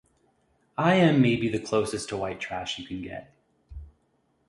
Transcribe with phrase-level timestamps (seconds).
[0.79, 3.31] I am maybe the closest to white trash you can get.